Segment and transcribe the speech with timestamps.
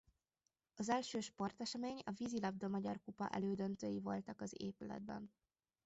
[0.75, 5.31] Az első sportesemény a vízilabda magyar kupa elődöntői voltak az épületben.